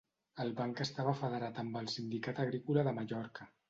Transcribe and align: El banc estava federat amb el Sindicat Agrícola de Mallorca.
El 0.45 0.47
banc 0.61 0.81
estava 0.85 1.13
federat 1.21 1.63
amb 1.67 1.79
el 1.85 1.93
Sindicat 1.99 2.45
Agrícola 2.49 2.91
de 2.93 3.01
Mallorca. 3.01 3.53